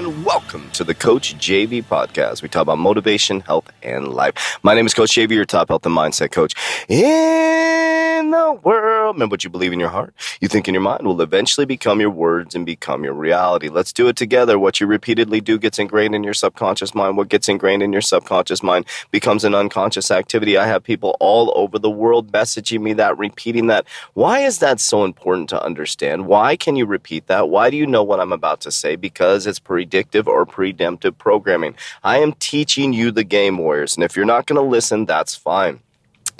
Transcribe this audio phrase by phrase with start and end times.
[0.00, 2.40] and welcome to the Coach JV podcast.
[2.40, 4.58] We talk about motivation, health, and life.
[4.62, 6.54] My name is Coach JV, your top health and mindset coach
[6.88, 8.89] in the world.
[9.12, 12.00] Remember what you believe in your heart, you think in your mind will eventually become
[12.00, 13.68] your words and become your reality.
[13.68, 14.58] Let's do it together.
[14.58, 17.16] What you repeatedly do gets ingrained in your subconscious mind.
[17.16, 20.56] What gets ingrained in your subconscious mind becomes an unconscious activity.
[20.56, 23.86] I have people all over the world messaging me that, repeating that.
[24.14, 26.26] Why is that so important to understand?
[26.26, 27.48] Why can you repeat that?
[27.48, 28.96] Why do you know what I'm about to say?
[28.96, 31.74] Because it's predictive or preemptive programming.
[32.02, 33.96] I am teaching you the game, warriors.
[33.96, 35.80] And if you're not going to listen, that's fine.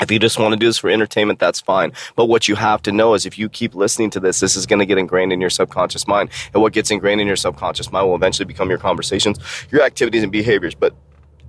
[0.00, 1.92] If you just want to do this for entertainment, that's fine.
[2.16, 4.66] But what you have to know is if you keep listening to this, this is
[4.66, 6.30] going to get ingrained in your subconscious mind.
[6.52, 9.38] And what gets ingrained in your subconscious mind will eventually become your conversations,
[9.70, 10.74] your activities, and behaviors.
[10.74, 10.94] But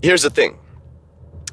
[0.02, 0.59] here's the thing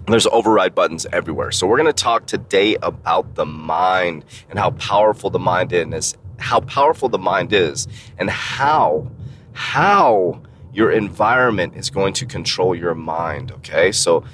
[0.06, 1.52] there's override buttons everywhere.
[1.52, 6.16] So we're going to talk today about the mind and how powerful the mind is,
[6.38, 7.86] how powerful the mind is,
[8.18, 9.10] and how
[9.52, 10.40] how
[10.72, 13.50] your environment is going to control your mind.
[13.52, 14.24] Okay, so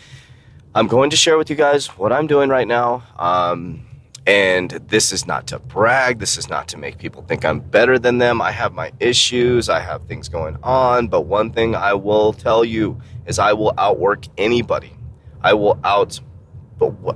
[0.77, 3.05] I'm going to share with you guys what I'm doing right now.
[3.17, 3.87] Um,
[4.27, 6.19] and this is not to brag.
[6.19, 8.43] This is not to make people think I'm better than them.
[8.43, 9.69] I have my issues.
[9.69, 11.07] I have things going on.
[11.07, 14.97] But one thing I will tell you is I will outwork anybody.
[15.43, 16.19] I will out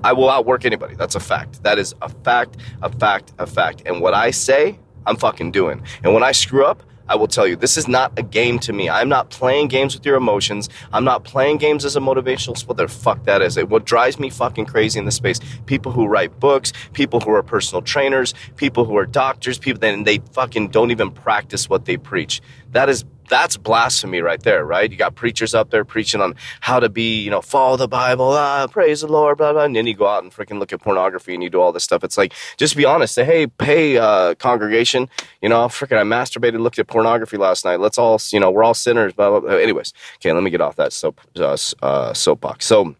[0.04, 0.94] I will outwork anybody.
[0.94, 1.64] That's a fact.
[1.64, 3.82] That is a fact, a fact, a fact.
[3.86, 5.82] And what I say, I'm fucking doing.
[6.04, 8.72] And when I screw up, I will tell you, this is not a game to
[8.72, 8.88] me.
[8.88, 10.68] I'm not playing games with your emotions.
[10.92, 13.56] I'm not playing games as a motivational the fuck that is.
[13.56, 13.68] it.
[13.68, 17.42] What drives me fucking crazy in this space, people who write books, people who are
[17.42, 21.96] personal trainers, people who are doctors, people that they fucking don't even practice what they
[21.96, 22.40] preach.
[22.72, 24.90] That is that's blasphemy right there, right?
[24.90, 28.30] You got preachers up there preaching on how to be, you know, follow the Bible,
[28.32, 29.64] ah, praise the Lord, blah, blah.
[29.64, 31.84] And then you go out and freaking look at pornography and you do all this
[31.84, 32.04] stuff.
[32.04, 33.14] It's like, just be honest.
[33.14, 35.08] Say, hey, hey, uh, congregation,
[35.42, 37.80] you know, freaking, I masturbated, looked at pornography last night.
[37.80, 39.50] Let's all, you know, we're all sinners, blah, blah, blah.
[39.52, 42.66] Anyways, okay, let me get off that soap, uh, uh, soapbox.
[42.66, 42.94] So,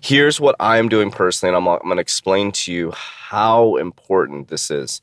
[0.00, 4.48] here's what I'm doing personally, and I'm, I'm going to explain to you how important
[4.48, 5.02] this is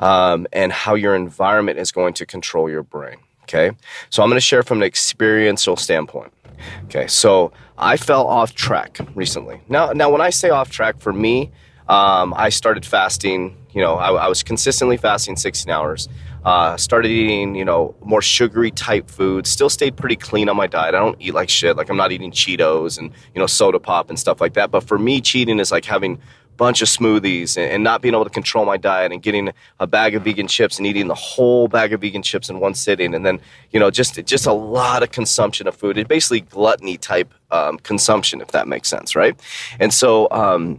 [0.00, 3.16] um, and how your environment is going to control your brain.
[3.52, 3.76] Okay.
[4.10, 6.32] So I'm going to share from an experiential standpoint.
[6.84, 7.08] Okay.
[7.08, 9.60] So I fell off track recently.
[9.68, 11.50] Now, now when I say off track for me,
[11.88, 13.56] um, I started fasting.
[13.72, 16.08] You know, I, I, was consistently fasting 16 hours.
[16.44, 19.50] Uh, started eating, you know, more sugary type foods.
[19.50, 20.94] Still stayed pretty clean on my diet.
[20.94, 21.76] I don't eat like shit.
[21.76, 24.70] Like I'm not eating Cheetos and you know soda pop and stuff like that.
[24.70, 26.20] But for me, cheating is like having
[26.60, 29.50] bunch of smoothies and, not being able to control my diet and getting
[29.80, 32.74] a bag of vegan chips and eating the whole bag of vegan chips in one
[32.74, 33.14] sitting.
[33.14, 33.40] And then
[33.70, 37.78] you know just just a lot of consumption of food it's basically gluttony type um,
[37.78, 39.34] consumption if that makes sense right?
[39.80, 40.78] And so um,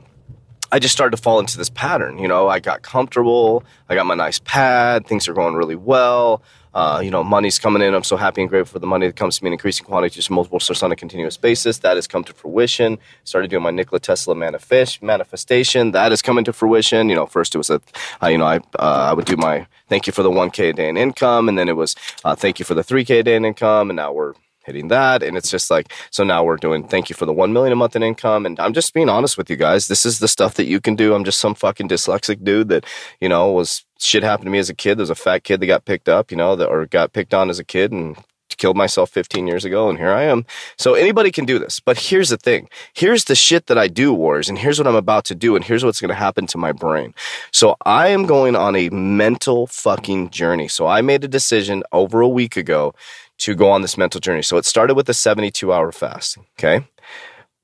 [0.74, 2.18] I just started to fall into this pattern.
[2.18, 3.64] You know, I got comfortable.
[3.90, 5.06] I got my nice pad.
[5.06, 6.42] Things are going really well.
[6.74, 7.94] Uh, you know, money's coming in.
[7.94, 10.30] I'm so happy and grateful for the money that comes to me in increasing quantities
[10.30, 11.80] multiple sources on a continuous basis.
[11.80, 12.98] That has come to fruition.
[13.26, 15.92] Started doing my Nikola Tesla manifest, manifestation.
[15.92, 17.10] That is coming to fruition.
[17.10, 17.82] You know, first it was a,
[18.24, 20.74] uh, you know, I uh, I would do my thank you for the 1K a
[20.74, 23.36] day in income, and then it was uh, thank you for the 3K a day
[23.36, 24.34] in income, and now we're
[24.64, 27.52] hitting that and it's just like so now we're doing thank you for the 1
[27.54, 30.20] million a month in income and i'm just being honest with you guys this is
[30.20, 32.86] the stuff that you can do i'm just some fucking dyslexic dude that
[33.20, 35.68] you know was shit happened to me as a kid there's a fat kid that
[35.68, 38.18] got picked up you know that or got picked on as a kid and
[38.62, 40.46] killed myself 15 years ago and here I am.
[40.78, 41.80] So anybody can do this.
[41.80, 42.70] But here's the thing.
[42.94, 45.66] Here's the shit that I do, Wars, and here's what I'm about to do and
[45.66, 47.16] here's what's going to happen to my brain.
[47.52, 50.68] So I am going on a mental fucking journey.
[50.68, 52.94] So I made a decision over a week ago
[53.42, 54.42] to go on this mental journey.
[54.44, 56.38] So it started with a 72 hour fast.
[56.60, 56.86] Okay.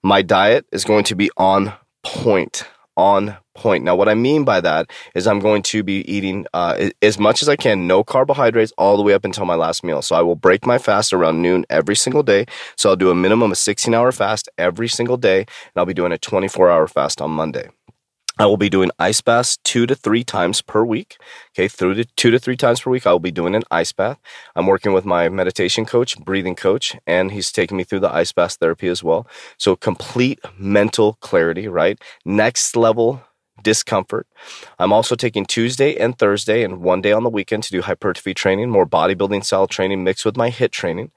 [0.04, 2.64] My diet is going to be on point.
[2.96, 3.84] On point.
[3.84, 7.44] Now, what I mean by that is I'm going to be eating uh, as much
[7.44, 10.02] as I can, no carbohydrates, all the way up until my last meal.
[10.02, 12.46] So I will break my fast around noon every single day.
[12.76, 15.94] So I'll do a minimum of 16 hour fast every single day, and I'll be
[15.94, 17.70] doing a 24 hour fast on Monday.
[18.40, 21.18] I will be doing ice baths two to three times per week.
[21.54, 23.92] Okay, through to two to three times per week, I will be doing an ice
[23.92, 24.20] bath.
[24.56, 28.32] I'm working with my meditation coach, breathing coach, and he's taking me through the ice
[28.32, 29.28] bath therapy as well.
[29.58, 32.00] So complete mental clarity, right?
[32.26, 33.22] Next level
[33.64, 34.28] discomfort.
[34.78, 38.36] I'm also taking Tuesday and Thursday and one day on the weekend to do hypertrophy
[38.36, 41.12] training, more bodybuilding style training mixed with my HIT training.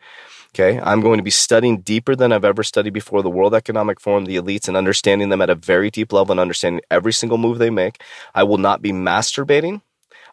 [0.55, 0.81] Okay.
[0.81, 4.25] I'm going to be studying deeper than I've ever studied before the World Economic Forum,
[4.25, 7.59] the elites, and understanding them at a very deep level and understanding every single move
[7.59, 8.03] they make.
[8.35, 9.81] I will not be masturbating.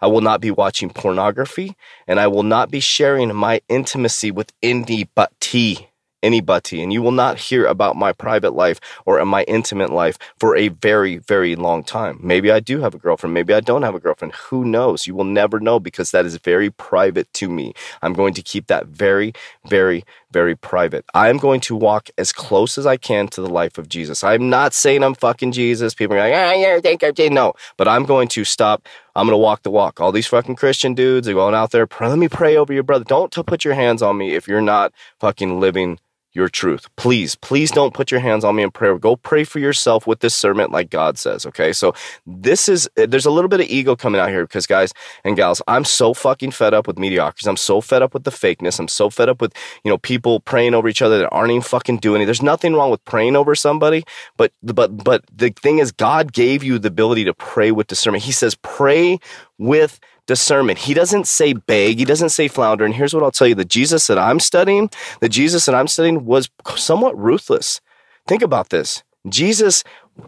[0.01, 1.75] I will not be watching pornography
[2.07, 5.89] and I will not be sharing my intimacy with anybody
[6.23, 10.55] anybody, and you will not hear about my private life or my intimate life for
[10.55, 12.19] a very, very long time.
[12.21, 13.33] Maybe I do have a girlfriend.
[13.33, 14.33] Maybe I don't have a girlfriend.
[14.49, 15.07] Who knows?
[15.07, 17.73] You will never know because that is very private to me.
[18.01, 19.33] I'm going to keep that very,
[19.67, 21.05] very, very private.
[21.13, 24.23] I'm going to walk as close as I can to the life of Jesus.
[24.23, 25.93] I'm not saying I'm fucking Jesus.
[25.93, 28.87] People are like, ah, yeah, think I'm no, but I'm going to stop.
[29.17, 29.99] I'm going to walk the walk.
[29.99, 31.87] All these fucking Christian dudes are going out there.
[31.99, 33.03] Let me pray over your brother.
[33.03, 35.97] Don't put your hands on me if you're not fucking living
[36.37, 36.87] your truth.
[36.95, 38.97] Please, please don't put your hands on me in prayer.
[38.99, 41.47] Go pray for yourself with discernment, like God says.
[41.47, 41.73] Okay.
[41.73, 41.93] So
[42.27, 44.93] this is, eh, there's a little bit of ego coming out here because, guys
[45.23, 47.49] and gals, I'm so fucking fed up with mediocrity.
[47.49, 48.79] I'm so fed up with the fakeness.
[48.79, 49.53] I'm so fed up with,
[49.83, 52.25] you know, people praying over each other that aren't even fucking doing it.
[52.25, 54.03] There's nothing wrong with praying over somebody,
[54.37, 58.23] but, but, but the thing is, God gave you the ability to pray with discernment.
[58.23, 59.19] He says, pray
[59.57, 60.79] with discernment.
[60.79, 62.85] He doesn't say beg, he doesn't say flounder.
[62.85, 64.89] And here's what I'll tell you the Jesus that I'm studying,
[65.19, 67.81] the Jesus that I'm studying was somewhat ruthless.
[68.27, 69.03] Think about this.
[69.27, 69.83] Jesus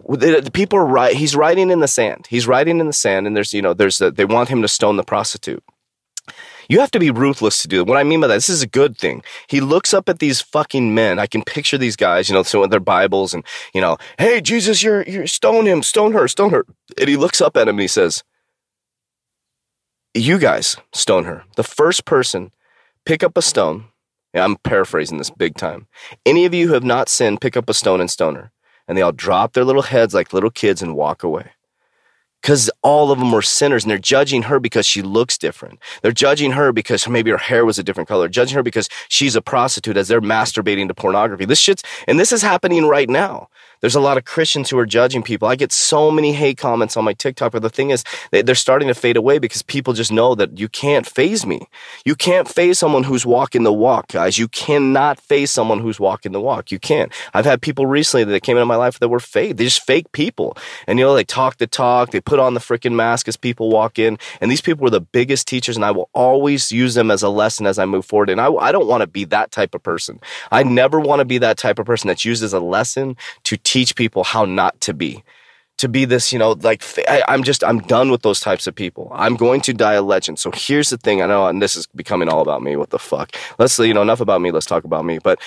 [0.07, 3.36] the, people are right he's writing in the sand he's writing in the sand and
[3.36, 5.63] there's you know there's a, they want him to stone the prostitute
[6.69, 7.88] you have to be ruthless to do it.
[7.88, 9.24] What I mean by that, this is a good thing.
[9.48, 11.18] He looks up at these fucking men.
[11.18, 13.44] I can picture these guys, you know, so with their Bibles and,
[13.74, 16.66] you know, hey, Jesus, you're, you're stone him, stone her, stone her.
[16.98, 18.24] And he looks up at him and he says,
[20.14, 21.44] you guys stone her.
[21.56, 22.52] The first person,
[23.06, 23.86] pick up a stone.
[24.34, 25.88] I'm paraphrasing this big time.
[26.26, 28.52] Any of you who have not sinned, pick up a stone and stone her.
[28.88, 31.52] And they all drop their little heads like little kids and walk away.
[32.42, 35.80] Because all of them were sinners and they're judging her because she looks different.
[36.02, 38.30] They're judging her because maybe her hair was a different color.
[38.30, 41.46] Judging her because she's a prostitute as they're masturbating to pornography.
[41.46, 43.50] This shit's, and this is happening right now.
[43.81, 45.48] There's a lot of Christians who are judging people.
[45.48, 48.90] I get so many hate comments on my TikTok, but the thing is, they're starting
[48.90, 51.68] to fade away because people just know that you can't faze me.
[52.06, 54.38] You can't faze someone who's walking the walk, guys.
[54.38, 56.72] You cannot faze someone who's walking the walk.
[56.72, 57.12] You can't.
[57.34, 59.58] I've had people recently that came into my life that were fake.
[59.58, 60.58] They're just fake people.
[60.86, 63.70] And you know, they talk the talk, they put on the freaking mask as people
[63.70, 64.18] walk in.
[64.42, 67.30] And these people were the biggest teachers, and I will always use them as a
[67.30, 68.30] lesson as I move forward.
[68.30, 70.20] And I, I don't want to be that type of person.
[70.52, 73.16] I never want to be that type of person that's used as a lesson
[73.46, 75.24] to teach people how not to be
[75.80, 78.75] to be this, you know, like I, am just I'm done with those types of
[78.75, 79.10] people.
[79.13, 80.38] I'm going to die a legend.
[80.38, 81.21] So here's the thing.
[81.21, 82.75] I know, and this is becoming all about me.
[82.75, 83.33] What the fuck?
[83.57, 84.51] Let's say, you know enough about me.
[84.51, 85.19] Let's talk about me.
[85.24, 85.39] But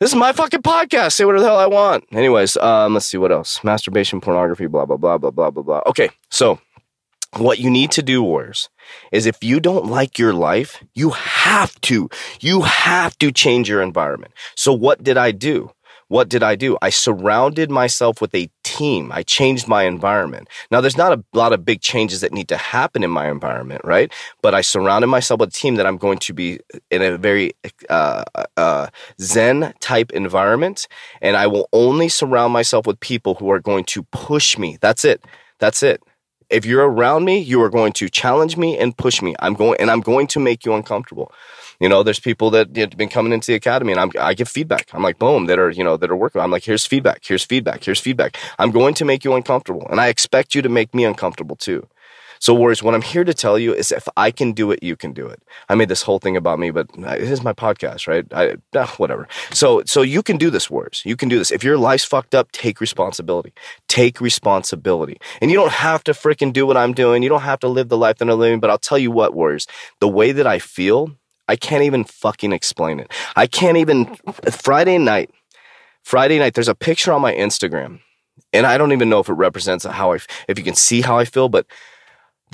[0.00, 1.12] this is my fucking podcast.
[1.12, 2.04] Say whatever the hell I want.
[2.12, 3.64] Anyways, um, let's see what else.
[3.64, 5.82] Masturbation, pornography, blah blah blah blah blah blah blah.
[5.86, 6.60] Okay, so
[7.38, 8.68] what you need to do, Warriors,
[9.12, 12.10] is if you don't like your life, you have to,
[12.40, 14.34] you have to change your environment.
[14.56, 15.70] So what did I do?
[16.08, 16.76] What did I do?
[16.82, 19.10] I surrounded myself with a team.
[19.12, 20.48] I changed my environment.
[20.70, 23.82] Now, there's not a lot of big changes that need to happen in my environment,
[23.84, 24.12] right?
[24.42, 26.60] But I surrounded myself with a team that I'm going to be
[26.90, 27.52] in a very
[27.88, 28.24] uh,
[28.56, 28.88] uh,
[29.20, 30.88] Zen type environment.
[31.20, 34.78] And I will only surround myself with people who are going to push me.
[34.80, 35.24] That's it.
[35.58, 36.02] That's it.
[36.50, 39.34] If you're around me, you are going to challenge me and push me.
[39.40, 41.32] I'm going, and I'm going to make you uncomfortable.
[41.80, 44.48] You know, there's people that have been coming into the academy and I'm, I give
[44.48, 44.88] feedback.
[44.92, 46.40] I'm like, boom, that are, you know, that are working.
[46.40, 48.36] I'm like, here's feedback, here's feedback, here's feedback.
[48.58, 51.86] I'm going to make you uncomfortable and I expect you to make me uncomfortable too.
[52.44, 54.96] So, Warriors, what I'm here to tell you is if I can do it, you
[54.96, 55.42] can do it.
[55.70, 58.26] I made this whole thing about me, but it is my podcast, right?
[58.34, 59.26] I, ah, whatever.
[59.50, 61.00] So, so you can do this, Warriors.
[61.06, 61.50] You can do this.
[61.50, 63.54] If your life's fucked up, take responsibility.
[63.88, 65.16] Take responsibility.
[65.40, 67.22] And you don't have to freaking do what I'm doing.
[67.22, 68.60] You don't have to live the life that I'm living.
[68.60, 69.66] But I'll tell you what, Warriors,
[70.00, 71.16] the way that I feel
[71.48, 73.10] I can't even fucking explain it.
[73.36, 74.16] I can't even.
[74.50, 75.30] Friday night,
[76.02, 78.00] Friday night, there's a picture on my Instagram,
[78.52, 81.16] and I don't even know if it represents how I, if you can see how
[81.16, 81.66] I feel, but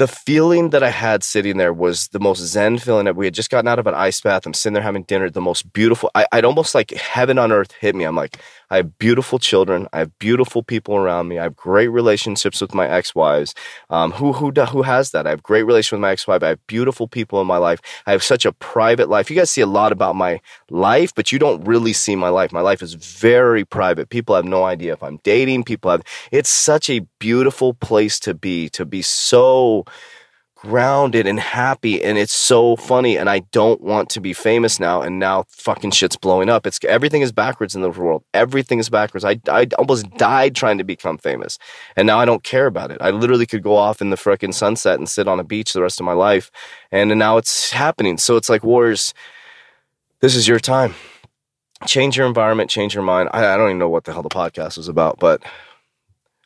[0.01, 3.35] the feeling that I had sitting there was the most zen feeling that we had
[3.35, 4.47] just gotten out of an ice bath.
[4.47, 6.11] I'm sitting there having dinner, the most beautiful.
[6.15, 8.05] I, would almost like heaven on earth hit me.
[8.05, 8.39] I'm like,
[8.71, 9.89] I have beautiful children.
[9.93, 11.39] I have beautiful people around me.
[11.39, 13.55] I have great relationships with my ex-wives.
[13.91, 15.27] Um, who who who has that?
[15.27, 16.43] I have great relation with my ex-wife.
[16.43, 17.81] I have beautiful people in my life.
[18.07, 19.31] I have such a private life.
[19.31, 22.53] You guys see a lot about my life, but you don't really see my life.
[22.53, 24.09] My life is very private.
[24.09, 25.65] People have no idea if I'm dating.
[25.65, 26.03] People have.
[26.31, 28.69] It's such a beautiful place to be.
[28.71, 29.85] To be so
[30.61, 35.01] grounded and happy and it's so funny and I don't want to be famous now
[35.01, 36.67] and now fucking shit's blowing up.
[36.67, 38.25] It's everything is backwards in the world.
[38.35, 39.25] Everything is backwards.
[39.25, 41.59] I I almost died trying to become famous.
[41.97, 42.99] And now I don't care about it.
[43.01, 45.81] I literally could go off in the freaking sunset and sit on a beach the
[45.81, 46.51] rest of my life
[46.93, 48.19] and now it's happening.
[48.19, 49.15] So it's like wars
[50.21, 50.95] this is your time.
[51.87, 53.31] Change your environment, change your mind.
[53.33, 55.43] I, I don't even know what the hell the podcast was about, but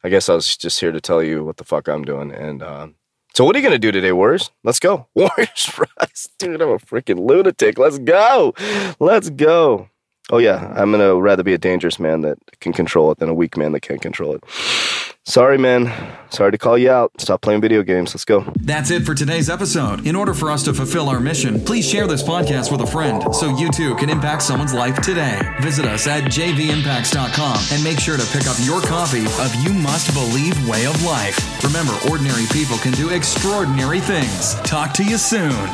[0.05, 2.31] I guess I was just here to tell you what the fuck I'm doing.
[2.31, 2.89] And uh,
[3.35, 4.51] so, what are you to do today, Warriors?
[4.63, 5.09] Let's go.
[5.15, 6.29] Warriors.
[6.39, 7.79] Dude, I'm a freaking lunatic.
[7.79, 8.55] Let's go.
[9.01, 9.89] Let's go.
[10.31, 10.73] Oh, yeah.
[10.75, 13.73] I'm to rather be a dangerous man that can control it than a weak man
[13.73, 14.45] that can't control it.
[15.27, 15.91] Sorry, man.
[16.29, 17.13] Sorry to call you out.
[17.19, 18.15] Stop playing video games.
[18.15, 18.45] Let's go.
[18.57, 20.07] That's it for today's episode.
[20.07, 23.35] In order for us to fulfill our mission, please share this podcast with a friend
[23.35, 25.41] so you too can impact someone's life today.
[25.61, 30.13] Visit us at jvimpacts.com and make sure to pick up your copy of You Must
[30.13, 31.65] Believe Way of Life.
[31.65, 34.57] Remember, ordinary people can do extraordinary things.
[34.57, 35.71] Talk to you soon.